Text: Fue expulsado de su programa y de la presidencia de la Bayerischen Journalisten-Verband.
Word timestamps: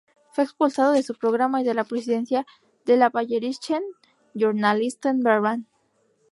Fue 0.31 0.43
expulsado 0.43 0.93
de 0.93 1.03
su 1.03 1.13
programa 1.13 1.61
y 1.61 1.63
de 1.63 1.75
la 1.75 1.83
presidencia 1.83 2.47
de 2.87 2.97
la 2.97 3.11
Bayerischen 3.11 3.83
Journalisten-Verband. 4.33 5.65